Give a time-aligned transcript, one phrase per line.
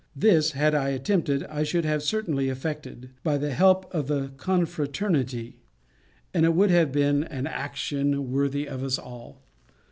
[0.15, 5.59] This, had I attempted, I should have certainly effected, by the help of the confraternity:
[6.33, 9.43] and it would have been an action worthy of us all.